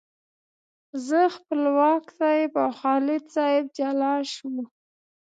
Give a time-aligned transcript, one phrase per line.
[1.07, 4.63] زه، خپلواک صاحب او خالد صاحب جلا شوو.